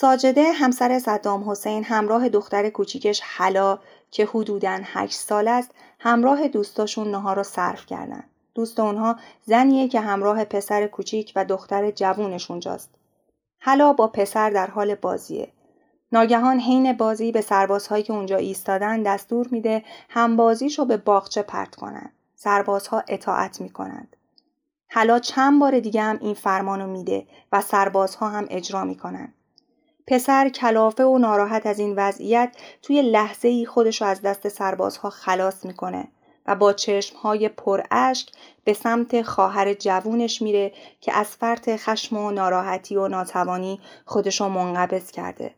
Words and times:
ساجده 0.00 0.52
همسر 0.52 0.98
صدام 0.98 1.50
حسین 1.50 1.84
همراه 1.84 2.28
دختر 2.28 2.70
کوچیکش 2.70 3.20
حلا 3.24 3.78
که 4.10 4.26
حدوداً 4.26 4.78
هشت 4.82 5.18
سال 5.18 5.48
است 5.48 5.70
همراه 5.98 6.48
دوستاشون 6.48 7.10
نهار 7.10 7.36
رو 7.36 7.42
صرف 7.42 7.86
کردن. 7.86 8.24
دوست 8.54 8.80
اونها 8.80 9.16
زنیه 9.46 9.88
که 9.88 10.00
همراه 10.00 10.44
پسر 10.44 10.86
کوچیک 10.86 11.32
و 11.36 11.44
دختر 11.44 11.90
جوونش 11.90 12.50
اونجاست. 12.50 12.90
حلا 13.58 13.92
با 13.92 14.06
پسر 14.06 14.50
در 14.50 14.66
حال 14.66 14.94
بازیه. 14.94 15.48
ناگهان 16.12 16.60
حین 16.60 16.92
بازی 16.92 17.32
به 17.32 17.40
سربازهایی 17.40 18.02
که 18.02 18.12
اونجا 18.12 18.36
ایستادن 18.36 19.02
دستور 19.02 19.48
میده 19.50 19.84
هم 20.08 20.36
بازیشو 20.36 20.84
به 20.84 20.96
باغچه 20.96 21.42
پرت 21.42 21.74
کنن. 21.74 22.10
سربازها 22.34 23.02
اطاعت 23.08 23.60
می‌کنند. 23.60 24.16
حالا 24.92 25.18
چند 25.18 25.60
بار 25.60 25.80
دیگه 25.80 26.02
هم 26.02 26.18
این 26.20 26.34
فرمانو 26.34 26.86
میده 26.86 27.26
و 27.52 27.60
سربازها 27.60 28.28
هم 28.28 28.46
اجرا 28.50 28.84
می‌کنن. 28.84 29.32
پسر 30.10 30.48
کلافه 30.48 31.04
و 31.04 31.18
ناراحت 31.18 31.66
از 31.66 31.78
این 31.78 31.94
وضعیت 31.96 32.56
توی 32.82 33.02
لحظه 33.02 33.48
ای 33.48 33.66
خودش 33.66 34.02
از 34.02 34.22
دست 34.22 34.48
سربازها 34.48 35.10
خلاص 35.10 35.64
می‌کنه 35.64 36.08
و 36.46 36.54
با 36.54 36.72
چشمهای 36.72 37.48
پر 37.48 37.82
اشک 37.90 38.28
به 38.64 38.72
سمت 38.72 39.22
خواهر 39.22 39.74
جوونش 39.74 40.42
میره 40.42 40.72
که 41.00 41.12
از 41.12 41.26
فرط 41.26 41.70
خشم 41.76 42.16
و 42.16 42.30
ناراحتی 42.30 42.96
و 42.96 43.08
ناتوانی 43.08 43.80
خودشو 44.04 44.48
منقبض 44.48 45.10
کرده. 45.10 45.54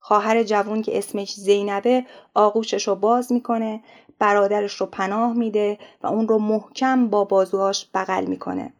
خواهر 0.00 0.42
جوون 0.42 0.82
که 0.82 0.98
اسمش 0.98 1.34
زینبه 1.34 2.06
آغوشش 2.34 2.88
رو 2.88 2.94
باز 2.94 3.32
می‌کنه 3.32 3.80
برادرش 4.18 4.74
رو 4.74 4.86
پناه 4.86 5.32
میده 5.32 5.78
و 6.02 6.06
اون 6.06 6.28
رو 6.28 6.38
محکم 6.38 7.08
با 7.08 7.24
بازوهاش 7.24 7.90
بغل 7.94 8.24
می‌کنه 8.24 8.72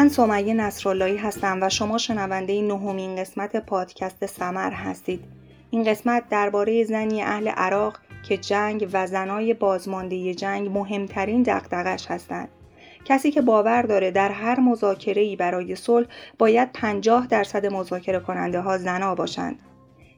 من 0.00 0.08
سمیه 0.08 0.54
نصراللهی 0.54 1.16
هستم 1.16 1.58
و 1.62 1.68
شما 1.68 1.98
شنونده 1.98 2.62
نهمین 2.62 3.16
قسمت 3.16 3.56
پادکست 3.56 4.26
سمر 4.26 4.72
هستید. 4.72 5.24
این 5.70 5.84
قسمت 5.84 6.28
درباره 6.30 6.84
زنی 6.84 7.22
اهل 7.22 7.48
عراق 7.48 7.98
که 8.28 8.36
جنگ 8.36 8.88
و 8.92 9.06
زنای 9.06 9.54
بازمانده 9.54 10.34
جنگ 10.34 10.68
مهمترین 10.68 11.42
دقدقش 11.42 12.06
هستند. 12.06 12.48
کسی 13.04 13.30
که 13.30 13.40
باور 13.40 13.82
داره 13.82 14.10
در 14.10 14.28
هر 14.30 14.60
مذاکره 14.60 15.22
ای 15.22 15.36
برای 15.36 15.76
صلح 15.76 16.06
باید 16.38 16.72
50 16.72 17.26
درصد 17.26 17.66
مذاکره 17.66 18.20
کننده 18.20 18.60
ها 18.60 18.78
زنا 18.78 19.14
باشند. 19.14 19.58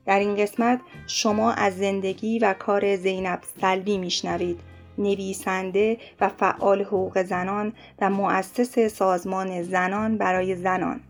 در 0.06 0.18
این 0.18 0.36
قسمت 0.36 0.80
شما 1.06 1.52
از 1.52 1.76
زندگی 1.76 2.38
و 2.38 2.52
کار 2.52 2.96
زینب 2.96 3.40
سلبی 3.60 3.98
میشنوید 3.98 4.71
نویسنده 4.98 5.98
و 6.20 6.28
فعال 6.28 6.82
حقوق 6.82 7.22
زنان 7.22 7.72
و 8.00 8.10
مؤسس 8.10 8.78
سازمان 8.78 9.62
زنان 9.62 10.18
برای 10.18 10.56
زنان. 10.56 11.00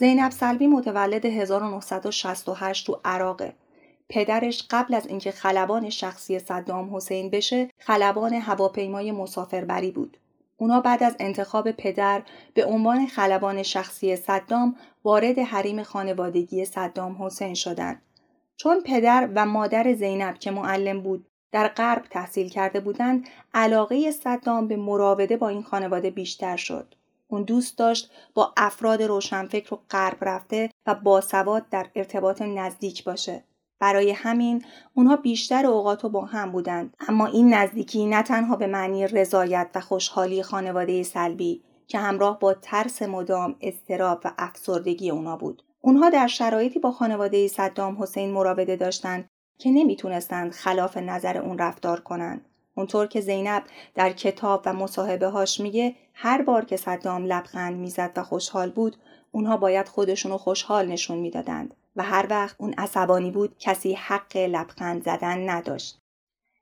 زینب 0.00 0.30
سلبی 0.30 0.66
متولد 0.66 1.26
1968 1.26 2.86
تو 2.86 3.00
عراقه. 3.04 3.54
پدرش 4.08 4.66
قبل 4.70 4.94
از 4.94 5.06
اینکه 5.06 5.30
خلبان 5.30 5.90
شخصی 5.90 6.38
صدام 6.38 6.96
حسین 6.96 7.30
بشه 7.30 7.70
خلبان 7.78 8.34
هواپیمای 8.34 9.12
مسافربری 9.12 9.90
بود. 9.90 10.16
اونا 10.56 10.80
بعد 10.80 11.02
از 11.02 11.16
انتخاب 11.20 11.70
پدر 11.70 12.22
به 12.54 12.64
عنوان 12.64 13.06
خلبان 13.06 13.62
شخصی 13.62 14.16
صدام 14.16 14.76
وارد 15.04 15.38
حریم 15.38 15.82
خانوادگی 15.82 16.64
صدام 16.64 17.22
حسین 17.22 17.54
شدند. 17.54 18.02
چون 18.56 18.80
پدر 18.80 19.28
و 19.34 19.46
مادر 19.46 19.92
زینب 19.92 20.38
که 20.38 20.50
معلم 20.50 21.00
بود 21.00 21.26
در 21.52 21.68
غرب 21.68 22.02
تحصیل 22.10 22.48
کرده 22.48 22.80
بودند 22.80 23.28
علاقه 23.54 24.10
صدام 24.10 24.68
به 24.68 24.76
مراوده 24.76 25.36
با 25.36 25.48
این 25.48 25.62
خانواده 25.62 26.10
بیشتر 26.10 26.56
شد. 26.56 26.94
اون 27.30 27.42
دوست 27.42 27.78
داشت 27.78 28.10
با 28.34 28.52
افراد 28.56 29.02
روشنفکر 29.02 29.74
و 29.74 29.80
غرب 29.90 30.16
رفته 30.20 30.70
و 30.86 30.94
باسواد 30.94 31.68
در 31.68 31.86
ارتباط 31.94 32.42
نزدیک 32.42 33.04
باشه. 33.04 33.44
برای 33.80 34.10
همین 34.10 34.64
اونها 34.94 35.16
بیشتر 35.16 35.66
اوقات 35.66 36.06
با 36.06 36.24
هم 36.24 36.52
بودند. 36.52 36.94
اما 37.08 37.26
این 37.26 37.54
نزدیکی 37.54 38.06
نه 38.06 38.22
تنها 38.22 38.56
به 38.56 38.66
معنی 38.66 39.06
رضایت 39.06 39.70
و 39.74 39.80
خوشحالی 39.80 40.42
خانواده 40.42 41.02
سلبی 41.02 41.62
که 41.86 41.98
همراه 41.98 42.38
با 42.38 42.54
ترس 42.54 43.02
مدام 43.02 43.56
استراب 43.60 44.20
و 44.24 44.32
افسردگی 44.38 45.10
اونا 45.10 45.36
بود. 45.36 45.62
اونها 45.80 46.10
در 46.10 46.26
شرایطی 46.26 46.78
با 46.78 46.92
خانواده 46.92 47.48
صدام 47.48 48.02
حسین 48.02 48.32
مراوده 48.32 48.76
داشتند 48.76 49.28
که 49.58 49.70
نمی‌تونستند 49.70 50.52
خلاف 50.52 50.96
نظر 50.96 51.38
اون 51.38 51.58
رفتار 51.58 52.00
کنند. 52.00 52.46
اونطور 52.74 53.06
که 53.06 53.20
زینب 53.20 53.62
در 53.94 54.12
کتاب 54.12 54.62
و 54.66 54.72
مصاحبه 54.72 55.26
هاش 55.26 55.60
میگه 55.60 55.94
هر 56.22 56.42
بار 56.42 56.64
که 56.64 56.76
صدام 56.76 57.24
لبخند 57.24 57.76
می‌زد 57.76 58.12
و 58.16 58.22
خوشحال 58.22 58.70
بود 58.70 58.96
اونها 59.32 59.56
باید 59.56 59.88
خودشونو 59.88 60.38
خوشحال 60.38 60.86
نشون 60.86 61.18
می‌دادند 61.18 61.74
و 61.96 62.02
هر 62.02 62.26
وقت 62.30 62.56
اون 62.58 62.74
عصبانی 62.78 63.30
بود 63.30 63.56
کسی 63.58 63.94
حق 63.94 64.36
لبخند 64.36 65.04
زدن 65.04 65.48
نداشت. 65.48 65.98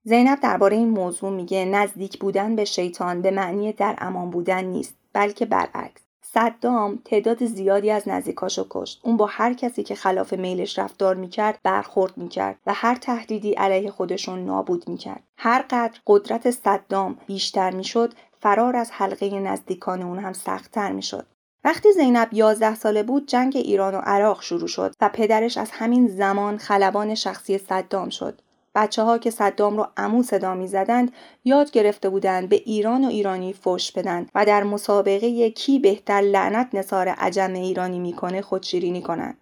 زینب 0.04 0.40
درباره 0.40 0.76
این 0.76 0.88
موضوع 0.88 1.30
میگه 1.30 1.64
نزدیک 1.64 2.18
بودن 2.18 2.56
به 2.56 2.64
شیطان 2.64 3.22
به 3.22 3.30
معنی 3.30 3.72
در 3.72 3.94
امان 3.98 4.30
بودن 4.30 4.64
نیست 4.64 4.94
بلکه 5.12 5.46
برعکس. 5.46 6.02
صدام 6.22 6.98
تعداد 7.04 7.46
زیادی 7.46 7.90
از 7.90 8.08
نزدیکاشو 8.08 8.66
کشت 8.70 9.00
اون 9.04 9.16
با 9.16 9.26
هر 9.26 9.54
کسی 9.54 9.82
که 9.82 9.94
خلاف 9.94 10.32
میلش 10.32 10.78
رفتار 10.78 11.14
می‌کرد 11.14 11.58
برخورد 11.62 12.16
می‌کرد 12.16 12.58
و 12.66 12.72
هر 12.74 12.94
تهدیدی 12.94 13.52
علیه 13.52 13.90
خودشون 13.90 14.44
نابود 14.44 14.88
می‌کرد 14.88 15.22
هر 15.36 15.62
قدر 15.70 15.98
قدرت 16.06 16.50
صدام 16.50 17.18
بیشتر 17.26 17.70
می‌شد 17.70 18.14
فرار 18.40 18.76
از 18.76 18.90
حلقه 18.92 19.40
نزدیکان 19.40 20.02
اون 20.02 20.18
هم 20.18 20.32
سختتر 20.32 20.92
می‌شد 20.92 21.26
وقتی 21.64 21.92
زینب 21.92 22.28
یازده 22.32 22.74
ساله 22.74 23.02
بود 23.02 23.26
جنگ 23.26 23.56
ایران 23.56 23.94
و 23.94 23.98
عراق 23.98 24.42
شروع 24.42 24.68
شد 24.68 24.94
و 25.00 25.10
پدرش 25.12 25.58
از 25.58 25.70
همین 25.70 26.08
زمان 26.08 26.58
خلبان 26.58 27.14
شخصی 27.14 27.58
صدام 27.58 28.08
شد 28.08 28.40
بچه 28.74 29.02
ها 29.02 29.18
که 29.18 29.30
صدام 29.30 29.76
رو 29.76 29.86
امو 29.96 30.22
صدا 30.22 30.54
می 30.54 30.68
زدند 30.68 31.12
یاد 31.44 31.70
گرفته 31.70 32.08
بودند 32.08 32.48
به 32.48 32.56
ایران 32.56 33.04
و 33.04 33.08
ایرانی 33.08 33.52
فش 33.52 33.92
بدن 33.92 34.26
و 34.34 34.46
در 34.46 34.62
مسابقه 34.62 35.50
کی 35.50 35.78
بهتر 35.78 36.20
لعنت 36.20 36.68
نصار 36.72 37.08
عجم 37.08 37.52
ایرانی 37.52 37.98
می‌کنه 37.98 38.42
خودشیرینی 38.42 39.02
کنند. 39.02 39.38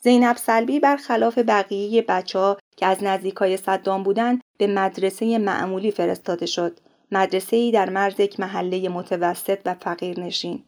زینب 0.00 0.36
سلبی 0.36 0.80
برخلاف 0.80 1.38
بقیه 1.38 2.02
بچه 2.02 2.38
ها 2.38 2.58
که 2.76 2.86
از 2.86 3.04
نزدیکای 3.04 3.56
صدام 3.56 4.02
بودند 4.02 4.40
به 4.58 4.66
مدرسه 4.66 5.38
معمولی 5.38 5.90
فرستاده 5.90 6.46
شد. 6.46 6.80
مدرسه 7.16 7.56
ای 7.56 7.70
در 7.70 7.90
مرز 7.90 8.20
یک 8.20 8.40
محله 8.40 8.88
متوسط 8.88 9.58
و 9.66 9.74
فقیر 9.74 10.20
نشین. 10.20 10.62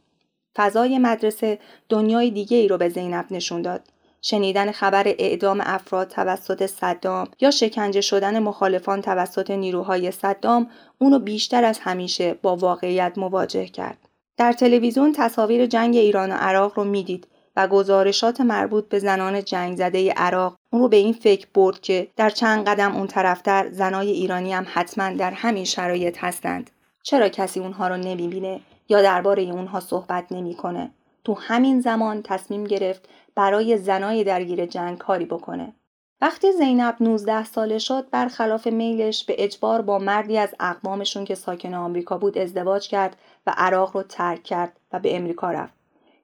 فضای 0.57 0.99
مدرسه 0.99 1.59
دنیای 1.89 2.31
دیگه 2.31 2.57
ای 2.57 2.69
رو 2.69 2.79
به 2.79 2.89
زینب 2.89 3.27
نشون 3.31 3.63
داد. 3.63 3.83
شنیدن 4.23 4.73
خبر 4.73 5.05
اعدام 5.07 5.61
افراد 5.65 6.09
توسط 6.09 6.67
صدام 6.67 7.29
یا 7.41 7.51
شکنجه 7.51 8.01
شدن 8.01 8.39
مخالفان 8.39 9.03
توسط 9.03 9.51
نیروهای 9.51 10.11
صدام 10.11 10.71
اونو 10.99 11.19
بیشتر 11.19 11.65
از 11.65 11.79
همیشه 11.79 12.35
با 12.35 12.57
واقعیت 12.57 13.13
مواجه 13.17 13.67
کرد. 13.67 13.99
در 14.37 14.53
تلویزیون 14.53 15.13
تصاویر 15.13 15.67
جنگ 15.67 15.97
ایران 15.97 16.33
و 16.33 16.35
عراق 16.35 16.79
رو 16.79 16.85
می‌دید 16.85 17.27
و 17.57 17.69
گزارشات 17.69 18.41
مربوط 18.41 18.89
به 18.89 18.99
زنان 18.99 19.45
جنگ 19.45 19.77
زده 19.77 20.13
عراق 20.13 20.57
اون 20.71 20.83
رو 20.83 20.89
به 20.89 20.97
این 20.97 21.13
فکر 21.13 21.47
برد 21.55 21.81
که 21.81 22.09
در 22.17 22.31
چند 22.31 22.69
قدم 22.69 22.97
اون 22.97 23.07
طرفتر 23.07 23.71
زنای 23.71 24.11
ایرانی 24.11 24.53
هم 24.53 24.67
حتما 24.73 25.11
در 25.17 25.31
همین 25.31 25.65
شرایط 25.65 26.25
هستند. 26.25 26.71
چرا 27.03 27.29
کسی 27.29 27.61
اونها 27.61 27.89
رو 27.89 27.97
نمی‌بینه 27.97 28.61
یا 28.89 29.03
درباره 29.03 29.43
اونها 29.43 29.81
صحبت 29.81 30.33
نمی‌کنه؟ 30.33 30.91
تو 31.25 31.35
همین 31.35 31.81
زمان 31.81 32.23
تصمیم 32.23 32.65
گرفت 32.65 33.09
برای 33.35 33.79
زنای 33.79 34.25
درگیر 34.25 34.67
جنگ 34.67 34.99
کاری 34.99 35.25
بکنه. 35.25 35.73
وقتی 36.21 36.53
زینب 36.53 36.97
19 37.01 37.45
ساله 37.45 37.79
شد 37.79 38.11
برخلاف 38.11 38.67
میلش 38.67 39.25
به 39.25 39.35
اجبار 39.39 39.83
با 39.83 39.99
مردی 39.99 40.39
از 40.39 40.55
اقوامشون 40.61 41.25
که 41.25 41.35
ساکن 41.35 41.75
آمریکا 41.75 42.19
بود 42.19 42.39
ازدواج 42.39 42.89
کرد 42.89 43.17
و 43.47 43.55
عراق 43.57 43.97
رو 43.97 44.03
ترک 44.03 44.43
کرد 44.43 44.81
و 44.93 45.01
به 45.01 45.17
امریکا 45.17 45.51
رفت. 45.51 45.76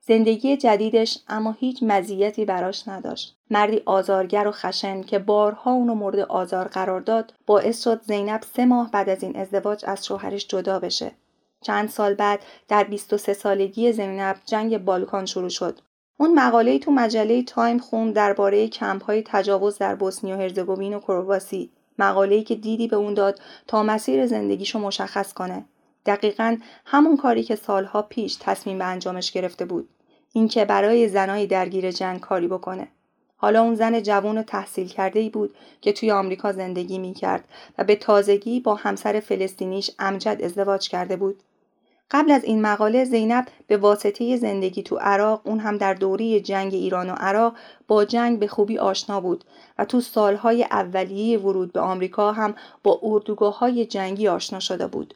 زندگی 0.06 0.56
جدیدش 0.56 1.18
اما 1.28 1.52
هیچ 1.52 1.82
مزیتی 1.82 2.44
براش 2.44 2.88
نداشت. 2.88 3.36
مردی 3.50 3.82
آزارگر 3.86 4.48
و 4.48 4.52
خشن 4.52 5.02
که 5.02 5.18
بارها 5.18 5.72
اونو 5.72 5.94
مورد 5.94 6.18
آزار 6.18 6.68
قرار 6.68 7.00
داد 7.00 7.34
باعث 7.46 7.84
شد 7.84 8.02
زینب 8.02 8.40
سه 8.54 8.64
ماه 8.64 8.90
بعد 8.90 9.08
از 9.08 9.22
این 9.22 9.36
ازدواج 9.36 9.84
از 9.86 10.06
شوهرش 10.06 10.46
جدا 10.46 10.78
بشه. 10.78 11.12
چند 11.60 11.88
سال 11.88 12.14
بعد 12.14 12.40
در 12.68 12.84
23 12.84 13.32
سالگی 13.32 13.92
زینب 13.92 14.36
جنگ 14.46 14.78
بالکان 14.78 15.26
شروع 15.26 15.48
شد. 15.48 15.78
اون 16.18 16.34
مقاله‌ای 16.34 16.78
تو 16.78 16.90
مجله 16.90 17.42
تایم 17.42 17.78
خوند 17.78 18.14
درباره 18.14 18.68
کمپ‌های 18.68 19.22
تجاوز 19.26 19.78
در 19.78 19.94
بوسنی 19.94 20.32
و 20.32 20.36
هرزگوین 20.36 20.94
و 20.94 21.00
کرواسی. 21.00 21.70
مقاله‌ای 21.98 22.42
که 22.42 22.54
دیدی 22.54 22.88
به 22.88 22.96
اون 22.96 23.14
داد 23.14 23.40
تا 23.66 23.82
مسیر 23.82 24.26
زندگیشو 24.26 24.78
مشخص 24.78 25.32
کنه. 25.32 25.64
دقیقا 26.06 26.56
همون 26.84 27.16
کاری 27.16 27.42
که 27.42 27.56
سالها 27.56 28.02
پیش 28.02 28.36
تصمیم 28.40 28.78
به 28.78 28.84
انجامش 28.84 29.32
گرفته 29.32 29.64
بود. 29.64 29.88
اینکه 30.32 30.64
برای 30.64 31.08
زنایی 31.08 31.46
درگیر 31.46 31.90
جنگ 31.90 32.20
کاری 32.20 32.48
بکنه. 32.48 32.88
حالا 33.36 33.62
اون 33.62 33.74
زن 33.74 34.02
جوان 34.02 34.38
و 34.38 34.42
تحصیل 34.42 34.88
کرده 34.88 35.20
ای 35.20 35.30
بود 35.30 35.54
که 35.80 35.92
توی 35.92 36.10
آمریکا 36.10 36.52
زندگی 36.52 36.98
می 36.98 37.14
کرد 37.14 37.44
و 37.78 37.84
به 37.84 37.96
تازگی 37.96 38.60
با 38.60 38.74
همسر 38.74 39.20
فلسطینیش 39.20 39.90
امجد 39.98 40.40
ازدواج 40.42 40.88
کرده 40.88 41.16
بود. 41.16 41.42
قبل 42.10 42.30
از 42.30 42.44
این 42.44 42.62
مقاله 42.62 43.04
زینب 43.04 43.46
به 43.66 43.76
واسطه 43.76 44.36
زندگی 44.36 44.82
تو 44.82 44.96
عراق 44.96 45.40
اون 45.44 45.58
هم 45.58 45.76
در 45.76 45.94
دوری 45.94 46.40
جنگ 46.40 46.74
ایران 46.74 47.10
و 47.10 47.12
عراق 47.12 47.54
با 47.88 48.04
جنگ 48.04 48.38
به 48.38 48.46
خوبی 48.46 48.78
آشنا 48.78 49.20
بود 49.20 49.44
و 49.78 49.84
تو 49.84 50.00
سالهای 50.00 50.64
اولیه 50.64 51.38
ورود 51.38 51.72
به 51.72 51.80
آمریکا 51.80 52.32
هم 52.32 52.54
با 52.82 53.00
اردوگاه 53.02 53.58
های 53.58 53.86
جنگی 53.86 54.28
آشنا 54.28 54.60
شده 54.60 54.86
بود. 54.86 55.14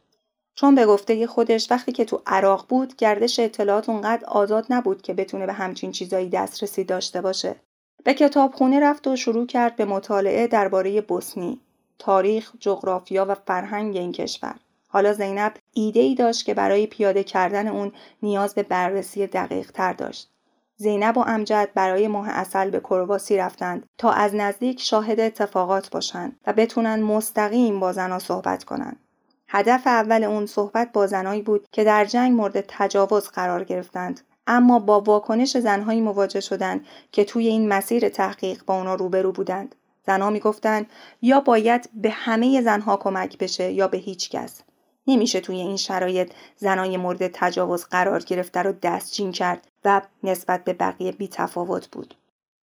چون 0.59 0.75
به 0.75 0.87
گفته 0.87 1.27
خودش 1.27 1.71
وقتی 1.71 1.93
که 1.93 2.05
تو 2.05 2.23
عراق 2.27 2.67
بود 2.69 2.97
گردش 2.97 3.41
اطلاعات 3.41 3.89
اونقدر 3.89 4.25
آزاد 4.25 4.67
نبود 4.71 5.03
که 5.03 5.15
بتونه 5.15 5.47
به 5.47 5.53
همچین 5.53 5.93
چیزایی 5.93 6.29
دسترسی 6.29 6.85
داشته 6.85 7.21
باشه. 7.21 7.57
به 8.05 8.15
کتابخونه 8.15 8.81
رفت 8.81 9.07
و 9.07 9.17
شروع 9.17 9.47
کرد 9.47 9.77
به 9.77 9.85
مطالعه 9.85 10.47
درباره 10.47 11.01
بوسنی، 11.01 11.61
تاریخ، 11.99 12.53
جغرافیا 12.61 13.27
و 13.29 13.35
فرهنگ 13.35 13.97
این 13.97 14.13
کشور. 14.13 14.55
حالا 14.89 15.13
زینب 15.13 15.55
ایده 15.73 16.01
ای 16.01 16.15
داشت 16.15 16.45
که 16.45 16.55
برای 16.55 16.87
پیاده 16.87 17.25
کردن 17.25 17.69
اون 17.69 17.93
نیاز 18.23 18.55
به 18.55 18.63
بررسی 18.63 19.27
دقیق 19.27 19.71
تر 19.71 19.93
داشت. 19.93 20.31
زینب 20.77 21.19
و 21.19 21.25
امجد 21.27 21.69
برای 21.75 22.09
ماه 22.09 22.29
اصل 22.29 22.71
به 22.71 22.81
کرواسی 22.81 23.37
رفتند 23.37 23.89
تا 23.99 24.11
از 24.11 24.35
نزدیک 24.35 24.81
شاهد 24.81 25.21
اتفاقات 25.21 25.91
باشند 25.91 26.41
و 26.47 26.53
بتونن 26.53 27.03
مستقیم 27.03 27.81
با 27.81 27.93
زنها 27.93 28.19
صحبت 28.19 28.65
کنند. 28.65 29.06
هدف 29.49 29.87
اول 29.87 30.25
اون 30.25 30.47
صحبت 30.47 30.93
با 30.93 31.07
زنایی 31.07 31.43
بود 31.43 31.67
که 31.73 31.85
در 31.85 32.05
جنگ 32.05 32.33
مورد 32.33 32.65
تجاوز 32.69 33.29
قرار 33.29 33.65
گرفتند 33.65 34.21
اما 34.47 34.79
با 34.79 35.01
واکنش 35.01 35.57
زنهایی 35.57 36.01
مواجه 36.01 36.41
شدند 36.41 36.87
که 37.13 37.25
توی 37.25 37.47
این 37.47 37.69
مسیر 37.69 38.09
تحقیق 38.09 38.63
با 38.67 38.79
اونا 38.79 38.95
روبرو 38.95 39.33
بودند 39.33 39.75
زنها 40.07 40.31
می‌گفتند 40.31 40.87
یا 41.23 41.41
باید 41.41 41.91
به 41.95 42.11
همه 42.11 42.61
زنها 42.61 42.97
کمک 42.97 43.39
بشه 43.39 43.73
یا 43.73 43.89
به 43.89 43.99
هیچ 43.99 44.31
کس 44.31 44.63
نمیشه 45.07 45.41
توی 45.41 45.57
این 45.57 45.77
شرایط 45.77 46.33
زنای 46.57 46.97
مورد 46.97 47.29
تجاوز 47.29 47.85
قرار 47.85 48.21
گرفته 48.21 48.63
رو 48.63 48.73
دستچین 48.83 49.33
کرد 49.33 49.67
و 49.85 50.03
نسبت 50.23 50.65
به 50.65 50.73
بقیه 50.73 51.13
بی 51.13 51.29
تفاوت 51.29 51.89
بود. 51.91 52.15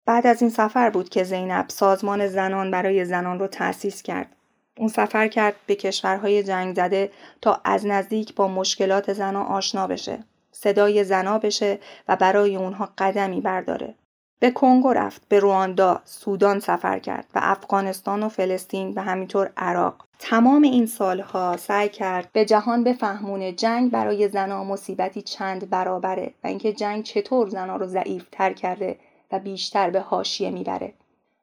بعد 0.05 0.27
از 0.27 0.41
این 0.41 0.51
سفر 0.51 0.89
بود 0.89 1.09
که 1.09 1.23
زینب 1.23 1.65
سازمان 1.69 2.27
زنان 2.27 2.71
برای 2.71 3.05
زنان 3.05 3.39
رو 3.39 3.47
تأسیس 3.47 4.01
کرد. 4.01 4.35
اون 4.77 4.87
سفر 4.87 5.27
کرد 5.27 5.55
به 5.65 5.75
کشورهای 5.75 6.43
جنگ 6.43 6.75
زده 6.75 7.11
تا 7.41 7.61
از 7.63 7.85
نزدیک 7.85 8.35
با 8.35 8.47
مشکلات 8.47 9.13
زنان 9.13 9.45
آشنا 9.45 9.87
بشه. 9.87 10.23
صدای 10.51 11.03
زنا 11.03 11.39
بشه 11.39 11.79
و 12.07 12.15
برای 12.15 12.55
اونها 12.55 12.89
قدمی 12.97 13.41
برداره. 13.41 13.95
به 14.39 14.51
کنگو 14.51 14.93
رفت، 14.93 15.21
به 15.27 15.39
رواندا، 15.39 16.01
سودان 16.05 16.59
سفر 16.59 16.99
کرد 16.99 17.25
و 17.35 17.39
افغانستان 17.43 18.23
و 18.23 18.29
فلسطین 18.29 18.93
و 18.95 19.01
همینطور 19.01 19.51
عراق. 19.57 20.05
تمام 20.19 20.61
این 20.61 20.85
سالها 20.85 21.57
سعی 21.57 21.89
کرد 21.89 22.29
به 22.33 22.45
جهان 22.45 22.83
بفهمونه 22.83 23.51
جنگ 23.51 23.91
برای 23.91 24.29
زنها 24.29 24.63
مصیبتی 24.63 25.21
چند 25.21 25.69
برابره 25.69 26.33
و 26.43 26.47
اینکه 26.47 26.73
جنگ 26.73 27.03
چطور 27.03 27.49
زنها 27.49 27.75
رو 27.75 27.87
ضعیف 27.87 28.25
تر 28.31 28.53
کرده 28.53 28.99
و 29.31 29.39
بیشتر 29.39 29.89
به 29.89 29.99
حاشیه 29.99 30.49
می‌بره. 30.49 30.93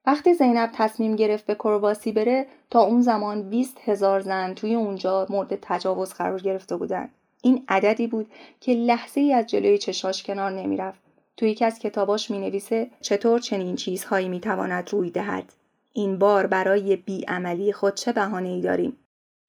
وقتی 0.08 0.34
زینب 0.34 0.70
تصمیم 0.74 1.16
گرفت 1.16 1.46
به 1.46 1.54
کرواسی 1.54 2.12
بره 2.12 2.46
تا 2.70 2.80
اون 2.80 3.02
زمان 3.02 3.50
20 3.50 3.76
هزار 3.84 4.20
زن 4.20 4.54
توی 4.54 4.74
اونجا 4.74 5.26
مورد 5.30 5.58
تجاوز 5.62 6.12
قرار 6.14 6.40
گرفته 6.40 6.76
بودن. 6.76 7.08
این 7.42 7.64
عددی 7.68 8.06
بود 8.06 8.26
که 8.60 8.72
لحظه 8.74 9.20
ای 9.20 9.32
از 9.32 9.46
جلوی 9.46 9.78
چشاش 9.78 10.22
کنار 10.22 10.50
نمی‌رفت. 10.50 11.00
توی 11.36 11.50
یکی 11.50 11.64
از 11.64 11.78
کتاباش 11.78 12.30
می 12.30 12.38
نویسه 12.38 12.90
چطور 13.00 13.40
چنین 13.40 13.76
چیزهایی 13.76 14.28
می 14.28 14.40
تواند 14.40 14.88
روی 14.92 15.10
دهد. 15.10 15.52
این 15.92 16.18
بار 16.18 16.46
برای 16.46 16.96
بیعملی 16.96 17.72
خود 17.72 17.94
چه 17.94 18.12
بهانه 18.12 18.48
ای 18.48 18.60
داریم؟ 18.60 18.96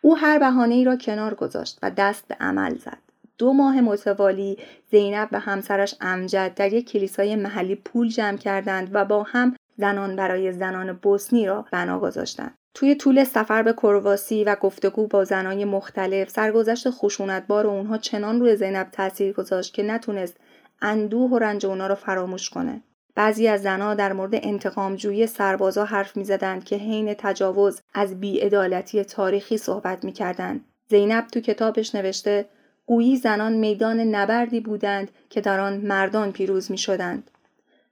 او 0.02 0.18
هر 0.18 0.40
بهانه 0.40 0.76
ای 0.76 0.84
را 0.84 0.96
کنار 0.96 1.34
گذاشت 1.34 1.80
و 1.84 1.92
دست 1.92 2.28
به 2.28 2.36
عمل 2.40 2.78
زد. 2.78 2.98
دو 3.38 3.54
ماه 3.54 3.82
متوالی 3.82 4.58
زینب 4.92 5.30
و 5.32 5.40
همسرش 5.40 5.96
امجد 6.02 6.54
در 6.56 6.74
یک 6.74 6.92
کلیسای 6.92 7.36
محلی 7.36 7.76
پول 7.76 8.10
جمع 8.10 8.38
کردند 8.38 8.90
و 8.94 9.06
با 9.06 9.24
هم 9.24 9.56
زنان 9.80 10.16
برای 10.16 10.52
زنان 10.52 10.94
بوسنی 10.94 11.46
را 11.46 11.66
بنا 11.72 12.00
گذاشتند. 12.00 12.56
توی 12.74 12.96
طول 12.96 13.24
سفر 13.24 13.64
به 13.64 13.74
کرواسی 13.74 14.44
و 14.44 14.56
گفتگو 14.56 15.08
با 15.08 15.24
زنای 15.24 15.66
مختلف 15.66 16.30
سرگذشت 16.30 16.90
خشونتبار 16.90 17.68
اونها 17.68 17.98
چنان 17.98 18.40
روی 18.40 18.56
زینب 18.56 18.88
تاثیر 18.92 19.34
گذاشت 19.34 19.74
که 19.74 19.84
نتونست 19.84 20.38
اندوه 20.82 21.32
و 21.32 21.40
رنج 21.40 21.66
اونا 21.66 21.88
رو 21.88 21.96
فراموش 21.96 22.50
کنه. 22.50 22.82
بعضی 23.16 23.48
از 23.48 23.62
زنها 23.62 23.94
در 23.94 24.14
مورد 24.14 24.32
انتقامجویی 24.34 25.28
سربازا 25.28 25.86
حرف 25.86 26.18
می‌زدند 26.18 26.64
که 26.64 26.76
حین 26.76 27.14
تجاوز 27.14 27.82
از 27.94 28.20
بیعدالتی 28.20 29.04
تاریخی 29.04 29.58
صحبت 29.58 30.04
می‌کردند. 30.04 30.66
زینب 30.88 31.28
تو 31.28 31.40
کتابش 31.40 31.96
نوشته 31.96 32.46
گویی 32.86 33.18
زنان 33.18 33.54
میدان 33.54 34.00
نبردی 34.00 34.60
بودند 34.60 35.12
که 35.30 35.42
در 35.42 35.60
آن 35.60 35.78
مردان 35.78 36.32
پیروز 36.32 36.72
می 36.72 36.78
شدند. 36.78 37.32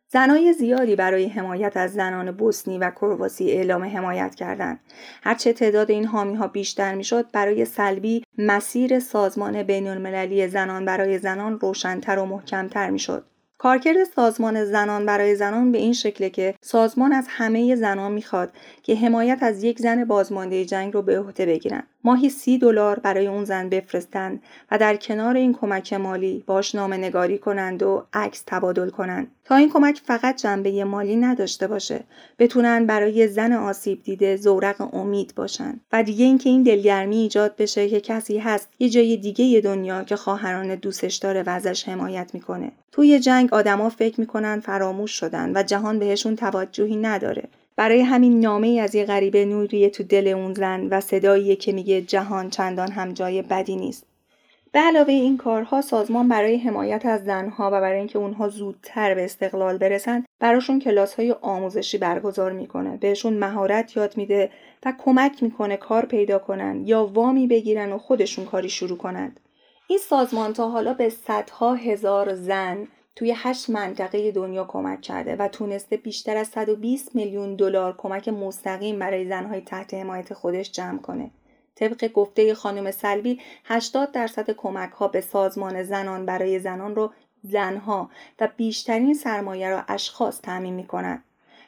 زنای 0.09 0.53
زیادی 0.53 0.95
برای 0.95 1.27
حمایت 1.27 1.77
از 1.77 1.93
زنان 1.93 2.31
بوسنی 2.31 2.77
و 2.77 2.91
کرواسی 2.91 3.51
اعلام 3.51 3.83
حمایت 3.83 4.35
کردند. 4.35 4.79
هرچه 5.23 5.53
تعداد 5.53 5.91
این 5.91 6.05
حامی 6.05 6.35
ها 6.35 6.47
بیشتر 6.47 6.95
می‌شد 6.95 7.31
برای 7.31 7.65
سلبی 7.65 8.23
مسیر 8.37 8.99
سازمان 8.99 9.63
بین 9.63 9.87
المللی 9.87 10.47
زنان 10.47 10.85
برای 10.85 11.17
زنان 11.17 11.59
روشنتر 11.59 12.19
و 12.19 12.25
محکمتر 12.25 12.89
می‌شد. 12.89 13.25
کارکرد 13.57 14.03
سازمان 14.15 14.65
زنان 14.65 15.05
برای 15.05 15.35
زنان 15.35 15.71
به 15.71 15.77
این 15.77 15.93
شکله 15.93 16.29
که 16.29 16.55
سازمان 16.61 17.13
از 17.13 17.25
همه 17.29 17.75
زنان 17.75 18.11
می‌خواد 18.11 18.53
که 18.83 18.95
حمایت 18.95 19.37
از 19.41 19.63
یک 19.63 19.79
زن 19.79 20.05
بازمانده 20.05 20.65
جنگ 20.65 20.93
رو 20.93 21.01
به 21.01 21.19
عهده 21.19 21.45
بگیرن. 21.45 21.83
ماهی 22.03 22.29
سی 22.29 22.57
دلار 22.57 22.99
برای 22.99 23.27
اون 23.27 23.45
زن 23.45 23.69
بفرستند 23.69 24.41
و 24.71 24.77
در 24.77 24.95
کنار 24.95 25.35
این 25.35 25.53
کمک 25.53 25.93
مالی 25.93 26.43
باش 26.47 26.75
نامه 26.75 26.97
نگاری 26.97 27.37
کنند 27.37 27.83
و 27.83 28.05
عکس 28.13 28.43
تبادل 28.47 28.89
کنند. 28.89 29.31
تا 29.45 29.55
این 29.55 29.69
کمک 29.69 30.01
فقط 30.05 30.41
جنبه 30.41 30.83
مالی 30.83 31.15
نداشته 31.15 31.67
باشه 31.67 32.03
بتونن 32.39 32.85
برای 32.85 33.27
زن 33.27 33.53
آسیب 33.53 34.03
دیده 34.03 34.35
زورق 34.35 34.93
امید 34.95 35.33
باشن. 35.35 35.79
و 35.93 36.03
دیگه 36.03 36.25
اینکه 36.25 36.49
این 36.49 36.63
دلگرمی 36.63 37.17
ایجاد 37.17 37.55
بشه 37.55 37.89
که 37.89 38.01
کسی 38.01 38.37
هست 38.37 38.69
یه 38.79 38.89
جای 38.89 39.17
دیگه 39.17 39.61
دنیا 39.61 40.03
که 40.03 40.15
خواهران 40.15 40.75
دوستش 40.75 41.15
داره 41.15 41.43
و 41.43 41.49
ازش 41.49 41.89
حمایت 41.89 42.29
می‌کنه. 42.33 42.71
توی 42.91 43.19
جنگ 43.19 43.53
آدما 43.53 43.89
فکر 43.89 44.19
می‌کنن 44.19 44.59
فراموش 44.59 45.11
شدن 45.11 45.51
و 45.55 45.63
جهان 45.63 45.99
بهشون 45.99 46.35
توجهی 46.35 46.95
نداره. 46.95 47.43
برای 47.77 48.01
همین 48.01 48.39
نامه 48.39 48.67
ای 48.67 48.79
از 48.79 48.95
یه 48.95 49.05
غریبه 49.05 49.45
نوریه 49.45 49.89
تو 49.89 50.03
دل 50.03 50.27
اون 50.27 50.53
زن 50.53 50.87
و 50.87 51.01
صدایی 51.01 51.55
که 51.55 51.71
میگه 51.71 52.01
جهان 52.01 52.49
چندان 52.49 52.91
هم 52.91 53.13
جای 53.13 53.41
بدی 53.41 53.75
نیست. 53.75 54.05
به 54.71 54.79
علاوه 54.79 55.13
این 55.13 55.37
کارها 55.37 55.81
سازمان 55.81 56.27
برای 56.27 56.57
حمایت 56.57 57.05
از 57.05 57.23
زنها 57.23 57.67
و 57.67 57.81
برای 57.81 57.97
اینکه 57.97 58.19
اونها 58.19 58.49
زودتر 58.49 59.15
به 59.15 59.25
استقلال 59.25 59.77
برسن 59.77 60.25
براشون 60.39 60.79
کلاس 60.79 61.13
های 61.13 61.35
آموزشی 61.41 61.97
برگزار 61.97 62.51
می‌کنه 62.51 62.97
بهشون 62.97 63.33
مهارت 63.33 63.97
یاد 63.97 64.17
میده 64.17 64.49
و 64.85 64.93
کمک 64.97 65.43
می‌کنه 65.43 65.77
کار 65.77 66.05
پیدا 66.05 66.39
کنن 66.39 66.83
یا 66.85 67.05
وامی 67.05 67.47
بگیرن 67.47 67.91
و 67.91 67.97
خودشون 67.97 68.45
کاری 68.45 68.69
شروع 68.69 68.97
کنند 68.97 69.39
این 69.87 69.99
سازمان 69.99 70.53
تا 70.53 70.69
حالا 70.69 70.93
به 70.93 71.09
صدها 71.09 71.73
هزار 71.73 72.35
زن 72.35 72.87
توی 73.17 73.33
هشت 73.35 73.69
منطقه 73.69 74.31
دنیا 74.31 74.65
کمک 74.65 75.01
کرده 75.01 75.35
و 75.35 75.47
تونسته 75.47 75.97
بیشتر 75.97 76.37
از 76.37 76.47
120 76.47 77.15
میلیون 77.15 77.55
دلار 77.55 77.95
کمک 77.97 78.29
مستقیم 78.29 78.99
برای 78.99 79.27
زنهای 79.27 79.61
تحت 79.61 79.93
حمایت 79.93 80.33
خودش 80.33 80.71
جمع 80.71 81.01
کنه. 81.01 81.31
طبق 81.75 82.07
گفته 82.07 82.53
خانم 82.53 82.91
سلبی 82.91 83.39
80 83.65 84.11
درصد 84.11 84.51
کمک 84.51 84.91
ها 84.91 85.07
به 85.07 85.21
سازمان 85.21 85.83
زنان 85.83 86.25
برای 86.25 86.59
زنان 86.59 86.95
رو 86.95 87.11
زنها 87.43 88.09
و 88.39 88.49
بیشترین 88.57 89.13
سرمایه 89.13 89.69
را 89.69 89.83
اشخاص 89.87 90.41
تعمین 90.41 90.73
می‌کنن. 90.73 91.23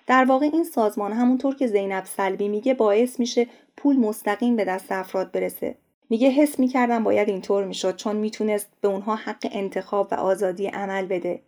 در 0.07 0.25
واقع 0.25 0.49
این 0.53 0.63
سازمان 0.63 1.13
همونطور 1.13 1.55
که 1.55 1.67
زینب 1.67 2.05
سلبی 2.05 2.47
میگه 2.47 2.73
باعث 2.73 3.19
میشه 3.19 3.47
پول 3.77 3.95
مستقیم 3.95 4.55
به 4.55 4.65
دست 4.65 4.91
افراد 4.91 5.31
برسه. 5.31 5.75
میگه 6.09 6.29
حس 6.29 6.59
می‌کردم 6.59 7.03
باید 7.03 7.29
اینطور 7.29 7.63
می‌شد 7.63 7.95
چون 7.95 8.15
می‌تونست 8.15 8.67
به 8.81 8.87
اونها 8.87 9.15
حق 9.15 9.47
انتخاب 9.51 10.07
و 10.11 10.15
آزادی 10.15 10.67
عمل 10.67 11.05
بده. 11.05 11.39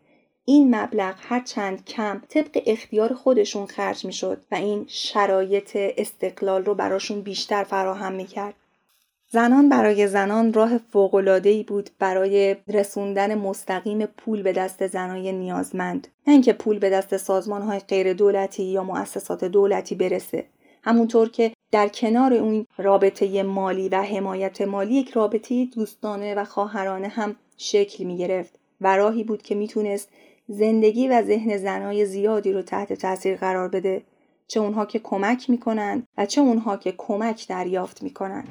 این 0.46 0.76
مبلغ 0.76 1.16
هر 1.18 1.40
چند 1.40 1.86
کم 1.86 2.22
طبق 2.30 2.62
اختیار 2.66 3.14
خودشون 3.14 3.66
خرج 3.66 4.06
می‌شد 4.06 4.42
و 4.52 4.56
این 4.56 4.86
شرایط 4.88 5.72
استقلال 5.76 6.66
رو 6.66 6.76
براشون 6.76 7.22
بیشتر 7.22 7.64
فراهم 7.64 8.14
می‌کرد. 8.14 8.54
زنان 9.30 9.70
برای 9.70 10.08
زنان 10.08 10.54
راه 10.54 10.78
فوق‌العاده‌ای 10.78 11.64
بود 11.64 11.90
برای 12.00 12.56
رسوندن 12.68 13.36
مستقیم 13.36 14.06
پول 14.06 14.42
به 14.42 14.54
دست 14.54 14.88
زنای 14.88 15.32
نیازمند. 15.32 16.08
نه 16.28 16.34
اینکه 16.34 16.54
پول 16.54 16.80
به 16.80 16.90
دست 16.90 17.18
سازمانهای 17.18 17.80
غیر 17.80 18.14
دولتی 18.14 18.64
یا 18.64 18.84
مؤسسات 18.84 19.44
دولتی 19.44 19.96
برسه. 19.96 20.46
همونطور 20.84 21.30
که 21.30 21.52
در 21.72 21.88
کنار 21.88 22.34
اون 22.34 22.66
رابطه 22.78 23.44
مالی 23.44 23.90
و 23.90 24.02
حمایت 24.02 24.62
مالی 24.62 24.94
یک 24.94 25.10
رابطه 25.10 25.66
دوستانه 25.66 26.36
و 26.36 26.46
خواهرانه 26.46 27.08
هم 27.08 27.36
شکل 27.58 28.04
می 28.04 28.18
گرفت 28.18 28.60
و 28.82 28.96
راهی 28.96 29.24
بود 29.24 29.42
که 29.42 29.56
می‌تونست 29.56 30.10
زندگی 30.48 31.08
و 31.08 31.22
ذهن 31.22 31.58
زنای 31.58 32.06
زیادی 32.06 32.54
رو 32.54 32.62
تحت 32.62 32.94
تاثیر 32.94 33.36
قرار 33.36 33.68
بده 33.68 34.02
چه 34.48 34.60
اونها 34.60 34.86
که 34.86 35.00
کمک 35.00 35.50
می‌کنن 35.50 36.08
و 36.18 36.26
چه 36.26 36.42
اونها 36.42 36.78
که 36.78 36.94
کمک 36.98 37.48
دریافت 37.48 38.04
می‌کنن. 38.04 38.44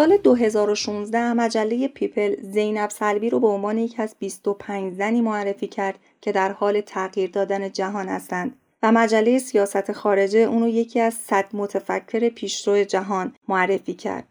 سال 0.00 0.16
2016 0.16 1.32
مجله 1.32 1.88
پیپل 1.88 2.36
زینب 2.42 2.90
سلبی 2.90 3.30
رو 3.30 3.40
به 3.40 3.46
عنوان 3.46 3.78
یکی 3.78 4.02
از 4.02 4.16
25 4.18 4.94
زنی 4.94 5.20
معرفی 5.20 5.66
کرد 5.66 5.98
که 6.20 6.32
در 6.32 6.52
حال 6.52 6.80
تغییر 6.80 7.30
دادن 7.30 7.72
جهان 7.72 8.08
هستند 8.08 8.56
و 8.82 8.92
مجله 8.92 9.38
سیاست 9.38 9.92
خارجه 9.92 10.38
اونو 10.38 10.68
یکی 10.68 11.00
از 11.00 11.14
صد 11.14 11.44
متفکر 11.52 12.28
پیشرو 12.28 12.84
جهان 12.84 13.34
معرفی 13.48 13.94
کرد. 13.94 14.24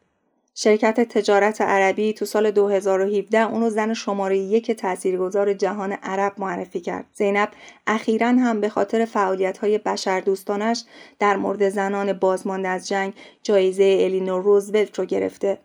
شرکت 0.61 0.99
تجارت 0.99 1.61
عربی 1.61 2.13
تو 2.13 2.25
سال 2.25 2.51
2017 2.51 3.39
اونو 3.39 3.69
زن 3.69 3.93
شماره 3.93 4.37
یک 4.37 4.71
تاثیرگذار 4.71 5.53
جهان 5.53 5.91
عرب 5.91 6.33
معرفی 6.37 6.79
کرد. 6.79 7.05
زینب 7.13 7.49
اخیرا 7.87 8.27
هم 8.27 8.61
به 8.61 8.69
خاطر 8.69 9.05
فعالیت 9.05 9.57
های 9.57 9.77
بشردوستانش 9.77 10.83
در 11.19 11.37
مورد 11.37 11.69
زنان 11.69 12.13
بازمانده 12.13 12.67
از 12.67 12.87
جنگ 12.87 13.13
جایزه 13.43 13.97
الینور 14.01 14.43
روزولت 14.43 14.99
رو 14.99 15.05
گرفته. 15.05 15.57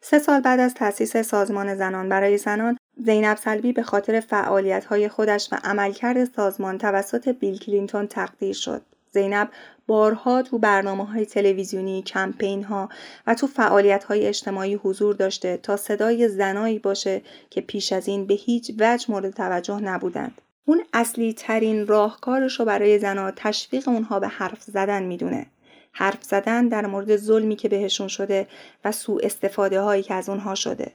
سه 0.00 0.18
سال 0.18 0.40
بعد 0.40 0.60
از 0.60 0.74
تأسیس 0.74 1.16
سازمان 1.16 1.74
زنان 1.74 2.08
برای 2.08 2.38
زنان 2.38 2.76
زینب 2.96 3.36
سلبی 3.36 3.72
به 3.72 3.82
خاطر 3.82 4.20
فعالیت 4.20 4.84
های 4.84 5.08
خودش 5.08 5.48
و 5.52 5.56
عملکرد 5.64 6.24
سازمان 6.36 6.78
توسط 6.78 7.28
بیل 7.28 7.58
کلینتون 7.58 8.06
تقدیر 8.06 8.54
شد. 8.54 8.82
زینب 9.10 9.48
بارها 9.86 10.42
تو 10.42 10.58
برنامه 10.58 11.06
های 11.06 11.26
تلویزیونی، 11.26 12.02
کمپین 12.02 12.64
ها 12.64 12.88
و 13.26 13.34
تو 13.34 13.46
فعالیت 13.46 14.04
های 14.04 14.26
اجتماعی 14.26 14.74
حضور 14.74 15.14
داشته 15.14 15.56
تا 15.56 15.76
صدای 15.76 16.28
زنایی 16.28 16.78
باشه 16.78 17.22
که 17.50 17.60
پیش 17.60 17.92
از 17.92 18.08
این 18.08 18.26
به 18.26 18.34
هیچ 18.34 18.72
وجه 18.78 19.10
مورد 19.10 19.30
توجه 19.30 19.80
نبودند. 19.80 20.40
اون 20.64 20.82
اصلی 20.92 21.32
ترین 21.32 21.86
راهکارش 21.86 22.60
رو 22.60 22.66
برای 22.66 22.98
زنها 22.98 23.30
تشویق 23.36 23.88
اونها 23.88 24.20
به 24.20 24.28
حرف 24.28 24.62
زدن 24.62 25.02
می‌دونه. 25.02 25.46
حرف 25.92 26.24
زدن 26.24 26.68
در 26.68 26.86
مورد 26.86 27.16
ظلمی 27.16 27.56
که 27.56 27.68
بهشون 27.68 28.08
شده 28.08 28.46
و 28.84 28.92
سوء 28.92 29.20
استفاده 29.22 29.80
هایی 29.80 30.02
که 30.02 30.14
از 30.14 30.28
اونها 30.28 30.54
شده. 30.54 30.92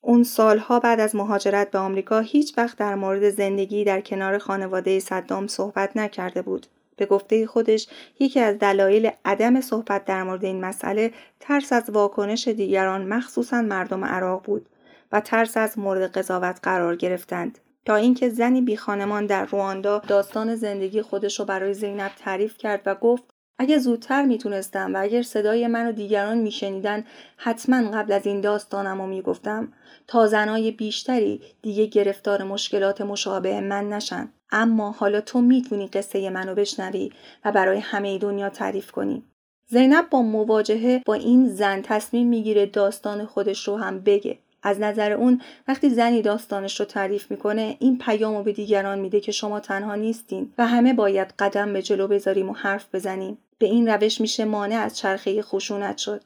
اون 0.00 0.22
سالها 0.22 0.80
بعد 0.80 1.00
از 1.00 1.16
مهاجرت 1.16 1.70
به 1.70 1.78
آمریکا 1.78 2.20
هیچ 2.20 2.58
وقت 2.58 2.78
در 2.78 2.94
مورد 2.94 3.30
زندگی 3.30 3.84
در 3.84 4.00
کنار 4.00 4.38
خانواده 4.38 5.00
صدام 5.00 5.46
صحبت 5.46 5.96
نکرده 5.96 6.42
بود. 6.42 6.66
به 7.00 7.06
گفته 7.06 7.46
خودش 7.46 7.86
یکی 8.18 8.40
از 8.40 8.58
دلایل 8.58 9.10
عدم 9.24 9.60
صحبت 9.60 10.04
در 10.04 10.22
مورد 10.22 10.44
این 10.44 10.60
مسئله 10.60 11.12
ترس 11.40 11.72
از 11.72 11.90
واکنش 11.90 12.48
دیگران 12.48 13.06
مخصوصا 13.06 13.62
مردم 13.62 14.04
عراق 14.04 14.42
بود 14.42 14.66
و 15.12 15.20
ترس 15.20 15.56
از 15.56 15.78
مورد 15.78 16.12
قضاوت 16.12 16.60
قرار 16.62 16.96
گرفتند. 16.96 17.58
تا 17.84 17.94
اینکه 17.94 18.28
زنی 18.28 18.60
بی 18.60 18.76
خانمان 18.76 19.26
در 19.26 19.44
رواندا 19.44 19.98
داستان 19.98 20.56
زندگی 20.56 21.02
خودش 21.02 21.38
رو 21.38 21.44
برای 21.44 21.74
زینب 21.74 22.10
تعریف 22.18 22.58
کرد 22.58 22.82
و 22.86 22.94
گفت 22.94 23.24
اگه 23.62 23.78
زودتر 23.78 24.24
می‌تونستم 24.24 24.94
و 24.94 25.02
اگر 25.02 25.22
صدای 25.22 25.66
من 25.66 25.88
و 25.88 25.92
دیگران 25.92 26.38
میشنیدن 26.38 27.04
حتما 27.36 27.90
قبل 27.90 28.12
از 28.12 28.26
این 28.26 28.40
داستانم 28.40 29.00
رو 29.00 29.06
می‌گفتم 29.06 29.72
تا 30.06 30.26
زنای 30.26 30.70
بیشتری 30.70 31.40
دیگه 31.62 31.86
گرفتار 31.86 32.42
مشکلات 32.42 33.00
مشابه 33.00 33.60
من 33.60 33.88
نشن. 33.88 34.32
اما 34.50 34.90
حالا 34.90 35.20
تو 35.20 35.40
می‌تونی 35.40 35.88
قصه 35.88 36.30
منو 36.30 36.54
بشنوی 36.54 37.10
و 37.44 37.52
برای 37.52 37.78
همه 37.78 38.18
دنیا 38.18 38.48
تعریف 38.48 38.90
کنی. 38.90 39.22
زینب 39.66 40.10
با 40.10 40.22
مواجهه 40.22 41.02
با 41.06 41.14
این 41.14 41.48
زن 41.48 41.82
تصمیم 41.82 42.28
می‌گیره 42.28 42.66
داستان 42.66 43.26
خودش 43.26 43.68
رو 43.68 43.76
هم 43.76 44.00
بگه. 44.00 44.38
از 44.62 44.80
نظر 44.80 45.12
اون 45.12 45.40
وقتی 45.68 45.90
زنی 45.90 46.22
داستانش 46.22 46.80
رو 46.80 46.86
تعریف 46.86 47.30
می‌کنه 47.30 47.76
این 47.78 47.98
پیام 47.98 48.36
رو 48.36 48.42
به 48.42 48.52
دیگران 48.52 48.98
میده 48.98 49.20
که 49.20 49.32
شما 49.32 49.60
تنها 49.60 49.94
نیستین 49.94 50.52
و 50.58 50.66
همه 50.66 50.94
باید 50.94 51.34
قدم 51.38 51.72
به 51.72 51.82
جلو 51.82 52.08
بذاریم 52.08 52.50
و 52.50 52.52
حرف 52.52 52.94
بزنیم. 52.94 53.38
به 53.58 53.66
این 53.66 53.88
روش 53.88 54.20
میشه 54.20 54.44
مانع 54.44 54.76
از 54.76 54.98
چرخه 54.98 55.42
خشونت 55.42 55.98
شد. 55.98 56.22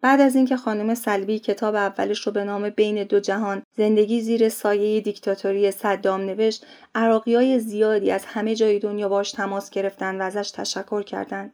بعد 0.00 0.20
از 0.20 0.36
اینکه 0.36 0.56
خانم 0.56 0.94
سلبی 0.94 1.38
کتاب 1.38 1.74
اولش 1.74 2.26
رو 2.26 2.32
به 2.32 2.44
نام 2.44 2.70
بین 2.70 3.04
دو 3.04 3.20
جهان 3.20 3.62
زندگی 3.76 4.20
زیر 4.20 4.48
سایه 4.48 5.00
دیکتاتوری 5.00 5.70
صدام 5.70 6.20
نوشت 6.20 6.66
های 6.94 7.58
زیادی 7.58 8.10
از 8.10 8.24
همه 8.24 8.54
جای 8.54 8.78
دنیا 8.78 9.08
باش 9.08 9.32
تماس 9.32 9.70
گرفتن 9.70 10.20
و 10.20 10.24
ازش 10.24 10.50
تشکر 10.50 11.02
کردند 11.02 11.52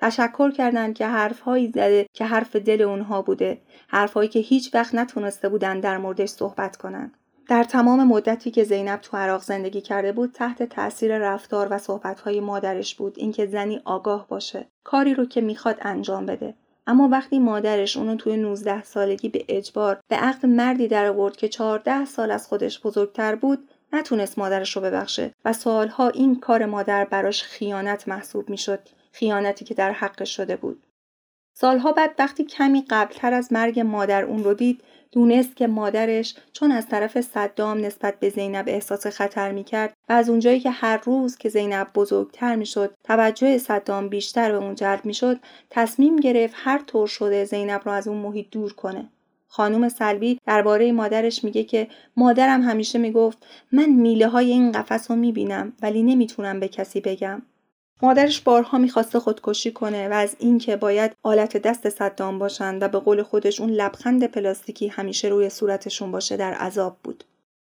تشکر 0.00 0.50
کردند 0.50 0.94
که 0.94 1.06
حرفهایی 1.06 1.68
زده 1.68 2.06
که 2.12 2.24
حرف 2.24 2.56
دل 2.56 2.82
اونها 2.82 3.22
بوده. 3.22 3.60
حرفهایی 3.88 4.28
که 4.28 4.38
هیچ 4.38 4.74
وقت 4.74 4.94
نتونسته 4.94 5.48
بودن 5.48 5.80
در 5.80 5.98
موردش 5.98 6.28
صحبت 6.28 6.76
کنند. 6.76 7.16
در 7.48 7.64
تمام 7.64 8.04
مدتی 8.04 8.50
که 8.50 8.64
زینب 8.64 9.00
تو 9.00 9.16
عراق 9.16 9.42
زندگی 9.42 9.80
کرده 9.80 10.12
بود 10.12 10.32
تحت 10.32 10.62
تاثیر 10.62 11.18
رفتار 11.18 11.68
و 11.70 11.78
صحبتهای 11.78 12.40
مادرش 12.40 12.94
بود. 12.94 13.14
اینکه 13.16 13.46
زنی 13.46 13.80
آگاه 13.84 14.28
باشه. 14.28 14.68
کاری 14.84 15.14
رو 15.14 15.24
که 15.24 15.40
می‌خواد 15.40 15.78
انجام 15.80 16.26
بده. 16.26 16.54
اما 16.86 17.08
وقتی 17.08 17.38
مادرش 17.38 17.96
اونو 17.96 18.16
توی 18.16 18.36
19 18.36 18.82
سالگی 18.82 19.28
به 19.28 19.44
اجبار 19.48 20.00
به 20.08 20.16
عقد 20.16 20.46
مردی 20.46 20.88
در 20.88 21.06
آورد 21.06 21.36
که 21.36 21.48
14 21.48 22.04
سال 22.04 22.30
از 22.30 22.46
خودش 22.46 22.80
بزرگتر 22.80 23.34
بود 23.34 23.68
نتونست 23.92 24.38
مادرش 24.38 24.76
رو 24.76 24.82
ببخشه. 24.82 25.34
و 25.44 25.52
سالها 25.52 26.08
این 26.08 26.40
کار 26.40 26.66
مادر 26.66 27.04
براش 27.04 27.42
خیانت 27.42 28.08
محسوب 28.08 28.50
می‌شد. 28.50 28.80
خیانتی 29.12 29.64
که 29.64 29.74
در 29.74 29.92
حقش 29.92 30.36
شده 30.36 30.56
بود. 30.56 30.82
سالها 31.52 31.92
بعد 31.92 32.14
وقتی 32.18 32.44
کمی 32.44 32.84
قبلتر 32.90 33.34
از 33.34 33.52
مرگ 33.52 33.80
مادر 33.80 34.24
اون 34.24 34.44
رو 34.44 34.54
دید 34.54 34.82
دونست 35.12 35.56
که 35.56 35.66
مادرش 35.66 36.34
چون 36.52 36.72
از 36.72 36.88
طرف 36.88 37.20
صدام 37.20 37.78
نسبت 37.78 38.20
به 38.20 38.28
زینب 38.28 38.64
احساس 38.68 39.06
خطر 39.06 39.52
می‌کرد 39.52 39.96
و 40.08 40.12
از 40.12 40.28
اونجایی 40.28 40.60
که 40.60 40.70
هر 40.70 40.96
روز 40.96 41.36
که 41.36 41.48
زینب 41.48 41.86
بزرگتر 41.94 42.56
می‌شد 42.56 42.94
توجه 43.04 43.58
صدام 43.58 44.08
بیشتر 44.08 44.52
به 44.52 44.58
اون 44.58 44.74
جلب 44.74 45.04
می‌شد 45.04 45.40
تصمیم 45.70 46.16
گرفت 46.16 46.54
هر 46.56 46.82
طور 46.86 47.06
شده 47.06 47.44
زینب 47.44 47.80
را 47.84 47.94
از 47.94 48.08
اون 48.08 48.18
محیط 48.18 48.46
دور 48.50 48.72
کنه. 48.72 49.08
خانم 49.48 49.88
سلبی 49.88 50.40
درباره 50.46 50.92
مادرش 50.92 51.44
میگه 51.44 51.64
که 51.64 51.88
مادرم 52.16 52.62
همیشه 52.62 52.98
می‌گفت 52.98 53.46
من 53.72 53.88
میله 53.88 54.28
های 54.28 54.50
این 54.50 54.72
قفس 54.72 55.10
رو 55.10 55.16
می‌بینم 55.16 55.72
ولی 55.82 56.02
نمی‌تونم 56.02 56.60
به 56.60 56.68
کسی 56.68 57.00
بگم. 57.00 57.42
مادرش 58.02 58.40
بارها 58.40 58.78
می‌خواسته 58.78 59.20
خودکشی 59.20 59.72
کنه 59.72 60.08
و 60.08 60.12
از 60.12 60.36
اینکه 60.38 60.76
باید 60.76 61.12
آلت 61.22 61.56
دست 61.56 61.88
صدام 61.88 62.38
باشن 62.38 62.78
و 62.78 62.88
به 62.88 62.98
قول 62.98 63.22
خودش 63.22 63.60
اون 63.60 63.70
لبخند 63.70 64.24
پلاستیکی 64.24 64.88
همیشه 64.88 65.28
روی 65.28 65.50
صورتشون 65.50 66.10
باشه 66.12 66.36
در 66.36 66.54
عذاب 66.54 66.96
بود. 67.04 67.24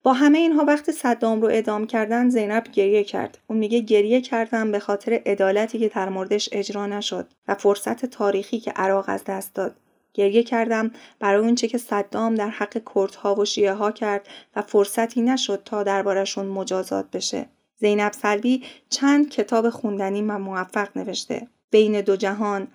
با 0.03 0.13
همه 0.13 0.37
اینها 0.37 0.65
وقتی 0.65 0.91
صدام 0.91 1.41
رو 1.41 1.47
اعدام 1.47 1.87
کردن 1.87 2.29
زینب 2.29 2.63
گریه 2.63 3.03
کرد. 3.03 3.37
اون 3.47 3.59
میگه 3.59 3.79
گریه 3.79 4.21
کردم 4.21 4.71
به 4.71 4.79
خاطر 4.79 5.21
عدالتی 5.25 5.79
که 5.79 5.89
در 5.89 6.09
موردش 6.09 6.49
اجرا 6.51 6.87
نشد 6.87 7.27
و 7.47 7.55
فرصت 7.55 8.05
تاریخی 8.05 8.59
که 8.59 8.71
عراق 8.71 9.05
از 9.07 9.23
دست 9.23 9.55
داد. 9.55 9.75
گریه 10.13 10.43
کردم 10.43 10.91
برای 11.19 11.41
اونچه 11.41 11.67
که 11.67 11.77
صدام 11.77 12.35
در 12.35 12.49
حق 12.49 12.81
کردها 12.95 13.35
و 13.35 13.45
شیعه 13.45 13.73
ها 13.73 13.91
کرد 13.91 14.27
و 14.55 14.61
فرصتی 14.61 15.21
نشد 15.21 15.61
تا 15.65 15.83
دربارشون 15.83 16.45
مجازات 16.45 17.11
بشه. 17.11 17.45
زینب 17.83 18.11
سلبی 18.11 18.63
چند 18.89 19.29
کتاب 19.29 19.69
خوندنی 19.69 20.21
و 20.21 20.37
موفق 20.37 20.97
نوشته. 20.97 21.47
بین 21.71 22.01
دو 22.01 22.15
جهان، 22.15 22.67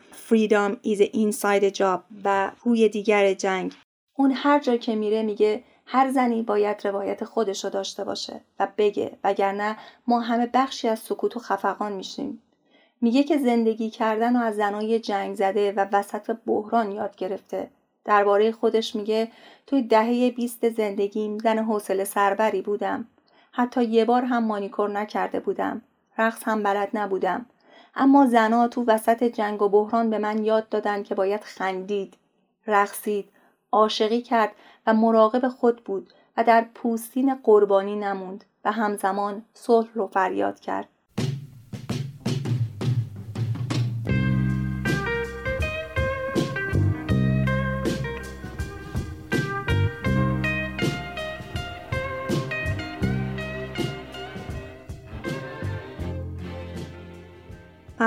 is 0.84 1.00
inside 1.00 1.62
a 1.62 1.78
job 1.78 2.00
و 2.24 2.50
روی 2.64 2.88
دیگر 2.88 3.34
جنگ. 3.34 3.74
اون 4.16 4.32
هر 4.34 4.58
جا 4.58 4.76
که 4.76 4.94
میره 4.94 5.22
میگه 5.22 5.62
هر 5.86 6.10
زنی 6.10 6.42
باید 6.42 6.86
روایت 6.86 7.24
خودش 7.24 7.64
رو 7.64 7.70
داشته 7.70 8.04
باشه 8.04 8.40
و 8.60 8.68
بگه 8.78 9.18
وگرنه 9.24 9.76
ما 10.06 10.20
همه 10.20 10.50
بخشی 10.54 10.88
از 10.88 10.98
سکوت 10.98 11.36
و 11.36 11.40
خفقان 11.40 11.92
میشیم. 11.92 12.42
میگه 13.00 13.22
که 13.22 13.38
زندگی 13.38 13.90
کردن 13.90 14.36
و 14.36 14.40
از 14.40 14.56
زنای 14.56 15.00
جنگ 15.00 15.36
زده 15.36 15.72
و 15.72 15.86
وسط 15.92 16.36
بحران 16.46 16.92
یاد 16.92 17.16
گرفته. 17.16 17.70
درباره 18.04 18.52
خودش 18.52 18.96
میگه 18.96 19.28
توی 19.66 19.82
دهه 19.82 20.30
بیست 20.30 20.68
زندگیم 20.68 21.38
زن 21.38 21.58
حوصله 21.58 22.04
سربری 22.04 22.62
بودم. 22.62 23.08
حتی 23.58 23.84
یه 23.84 24.04
بار 24.04 24.22
هم 24.22 24.44
مانیکور 24.44 24.90
نکرده 24.90 25.40
بودم. 25.40 25.82
رقص 26.18 26.42
هم 26.44 26.62
بلد 26.62 26.88
نبودم. 26.94 27.46
اما 27.94 28.26
زنا 28.26 28.68
تو 28.68 28.84
وسط 28.86 29.24
جنگ 29.24 29.62
و 29.62 29.68
بحران 29.68 30.10
به 30.10 30.18
من 30.18 30.44
یاد 30.44 30.68
دادن 30.68 31.02
که 31.02 31.14
باید 31.14 31.40
خندید 31.40 32.16
رقصید 32.66 33.28
عاشقی 33.72 34.22
کرد 34.22 34.52
و 34.86 34.94
مراقب 34.94 35.48
خود 35.48 35.84
بود 35.84 36.12
و 36.36 36.44
در 36.44 36.66
پوستین 36.74 37.34
قربانی 37.34 37.96
نموند 37.96 38.44
و 38.64 38.72
همزمان 38.72 39.44
صلح 39.54 39.88
رو 39.94 40.06
فریاد 40.06 40.60
کرد. 40.60 40.88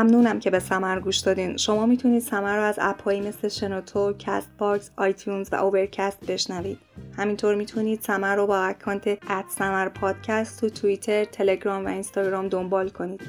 ممنونم 0.02 0.40
که 0.40 0.50
به 0.50 0.60
سمر 0.60 1.00
گوش 1.00 1.18
دادین. 1.18 1.58
شما 1.58 1.86
می‌تونید 1.86 2.22
سمر 2.22 2.58
رو 2.58 2.64
از 2.64 2.80
app 2.82 3.02
هایی 3.02 3.22
مثل 3.22 3.48
شنوتو، 3.48 4.14
Castbox، 4.20 4.92
iTunes 4.98 5.50
و 5.52 5.56
Overcast 5.56 6.26
بشنوید. 6.26 6.78
همینطور 7.18 7.56
می‌تونید 7.56 8.02
سمر 8.02 8.36
رو 8.36 8.48
با 8.48 8.58
account 8.58 9.08
at 9.08 9.46
سمر 9.58 9.90
پادکست 9.90 10.60
تو 10.60 10.70
توییتر، 10.70 11.26
تلگرام 11.26 11.86
و 11.86 11.88
اینستاگرام 11.88 12.48
دنبال 12.48 12.90
کنید. 12.90 13.22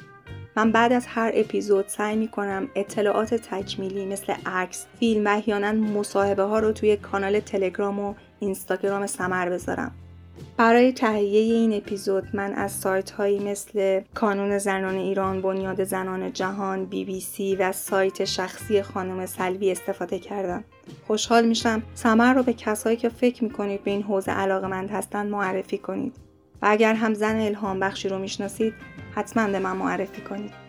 من 0.56 0.72
بعد 0.72 0.92
از 0.92 1.06
هر 1.08 1.32
اپیزود 1.34 1.88
سعی 1.88 2.16
می‌کنم 2.16 2.68
اطلاعات 2.74 3.34
تکمیلی 3.34 4.06
مثل 4.06 4.34
عکس، 4.46 4.86
فیلم 4.98 5.26
و 5.26 5.28
احیانا 5.28 5.72
مصاحبه 5.72 6.42
ها 6.42 6.58
رو 6.58 6.72
توی 6.72 6.96
کانال 6.96 7.40
تلگرام 7.40 8.00
و 8.00 8.14
اینستاگرام 8.40 9.06
سمر 9.06 9.48
بذارم. 9.48 9.92
برای 10.56 10.92
تهیه 10.92 11.40
این 11.40 11.72
اپیزود 11.74 12.24
من 12.34 12.52
از 12.52 12.72
سایت 12.72 13.10
هایی 13.10 13.38
مثل 13.38 14.00
کانون 14.14 14.58
زنان 14.58 14.94
ایران، 14.94 15.42
بنیاد 15.42 15.84
زنان 15.84 16.32
جهان، 16.32 16.84
بی 16.84 17.04
بی 17.04 17.20
سی 17.20 17.56
و 17.56 17.72
سایت 17.72 18.24
شخصی 18.24 18.82
خانم 18.82 19.26
سلبی 19.26 19.70
استفاده 19.70 20.18
کردم. 20.18 20.64
خوشحال 21.06 21.46
میشم 21.46 21.82
سمر 21.94 22.34
رو 22.34 22.42
به 22.42 22.52
کسایی 22.52 22.96
که 22.96 23.08
فکر 23.08 23.44
می‌کنید 23.44 23.84
به 23.84 23.90
این 23.90 24.02
حوزه 24.02 24.32
علاقه 24.32 24.66
مند 24.66 24.90
هستند 24.90 25.30
معرفی 25.30 25.78
کنید. 25.78 26.16
و 26.62 26.66
اگر 26.70 26.94
هم 26.94 27.14
زن 27.14 27.40
الهام 27.40 27.80
بخشی 27.80 28.08
رو 28.08 28.18
می‌شناسید 28.18 28.74
حتما 29.14 29.48
به 29.48 29.58
من 29.58 29.76
معرفی 29.76 30.22
کنید. 30.22 30.61